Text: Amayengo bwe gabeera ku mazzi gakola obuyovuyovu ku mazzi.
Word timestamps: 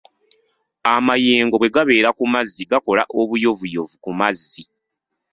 Amayengo 0.93 1.55
bwe 1.57 1.73
gabeera 1.75 2.09
ku 2.17 2.23
mazzi 2.33 2.63
gakola 2.71 3.03
obuyovuyovu 3.21 3.95
ku 4.03 4.11
mazzi. 4.19 4.63